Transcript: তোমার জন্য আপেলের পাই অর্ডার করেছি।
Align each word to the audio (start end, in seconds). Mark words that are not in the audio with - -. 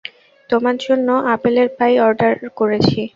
তোমার 0.49 0.75
জন্য 0.85 1.07
আপেলের 1.33 1.69
পাই 1.77 1.93
অর্ডার 2.05 2.33
করেছি। 2.59 3.01